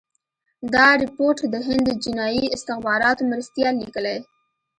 دا 0.73 0.87
رپوټ 1.01 1.37
د 1.53 1.55
هند 1.67 1.83
د 1.87 1.91
جنايي 2.03 2.45
استخباراتو 2.55 3.27
مرستیال 3.31 3.73
لیکلی. 3.83 4.17